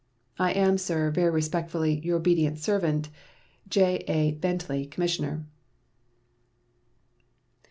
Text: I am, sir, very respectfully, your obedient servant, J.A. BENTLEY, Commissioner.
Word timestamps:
I 0.39 0.49
am, 0.53 0.79
sir, 0.79 1.11
very 1.11 1.29
respectfully, 1.29 1.99
your 2.03 2.17
obedient 2.17 2.57
servant, 2.57 3.09
J.A. 3.69 4.31
BENTLEY, 4.31 4.87
Commissioner. 4.87 5.45